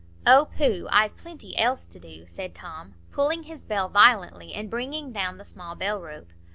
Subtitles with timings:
[0.25, 0.87] "Oh, pooh!
[0.89, 5.45] I've plenty else to do," said Tom, pulling his bell violently, and bringing down the
[5.45, 6.33] small bell rope.